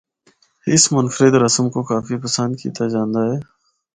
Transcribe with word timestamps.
اس 0.73 0.83
منفرد 0.93 1.33
رسم 1.43 1.65
کو 1.73 1.81
کافی 1.91 2.15
پسند 2.23 2.51
کیتا 2.61 2.85
جاندا 2.93 3.21
اے۔ 3.29 3.37